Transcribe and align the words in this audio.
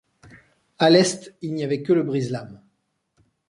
À 0.79 0.89
l’est 0.89 1.35
il 1.43 1.53
n’y 1.53 1.63
avait 1.63 1.83
que 1.83 1.93
le 1.93 2.01
brise-lames. 2.01 2.59